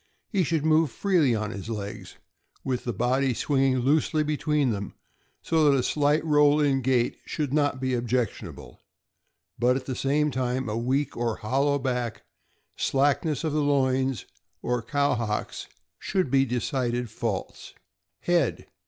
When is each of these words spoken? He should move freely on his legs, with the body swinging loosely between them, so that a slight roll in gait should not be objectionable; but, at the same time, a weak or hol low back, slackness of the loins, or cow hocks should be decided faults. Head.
He 0.29 0.43
should 0.43 0.65
move 0.65 0.89
freely 0.89 1.35
on 1.35 1.51
his 1.51 1.69
legs, 1.69 2.17
with 2.63 2.85
the 2.85 2.91
body 2.91 3.35
swinging 3.35 3.81
loosely 3.81 4.23
between 4.23 4.71
them, 4.71 4.95
so 5.43 5.69
that 5.69 5.77
a 5.77 5.83
slight 5.83 6.25
roll 6.25 6.59
in 6.59 6.81
gait 6.81 7.17
should 7.23 7.53
not 7.53 7.79
be 7.79 7.93
objectionable; 7.93 8.81
but, 9.59 9.75
at 9.75 9.85
the 9.85 9.93
same 9.95 10.31
time, 10.31 10.67
a 10.67 10.75
weak 10.75 11.15
or 11.15 11.35
hol 11.35 11.65
low 11.65 11.77
back, 11.77 12.23
slackness 12.75 13.43
of 13.43 13.53
the 13.53 13.61
loins, 13.61 14.25
or 14.63 14.81
cow 14.81 15.13
hocks 15.13 15.67
should 15.99 16.31
be 16.31 16.45
decided 16.45 17.07
faults. 17.11 17.75
Head. 18.21 18.65